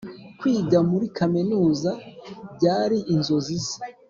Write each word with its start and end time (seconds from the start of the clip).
kwiga 0.39 0.77
muri 0.89 1.05
kaminuza 1.17 1.91
byri 2.55 2.97
inzozi 3.13 3.55
ze 3.65 3.77